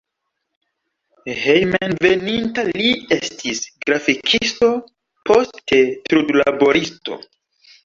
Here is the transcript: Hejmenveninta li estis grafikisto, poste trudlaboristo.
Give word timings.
Hejmenveninta 1.41 2.63
li 2.69 2.95
estis 3.17 3.61
grafikisto, 3.85 4.73
poste 5.31 5.85
trudlaboristo. 6.11 7.23